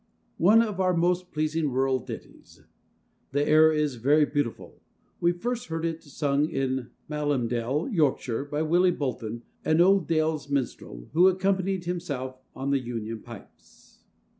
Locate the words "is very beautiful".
3.71-4.81